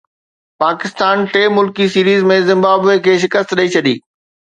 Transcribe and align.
پاڪستان 0.61 1.19
ٽي 1.33 1.43
ملڪي 1.57 1.87
series 1.95 2.25
۾ 2.31 2.37
Zimbabwe 2.47 2.95
کي 3.09 3.13
شڪست 3.25 3.55
ڏئي 3.59 3.73
ڇڏي 3.75 3.95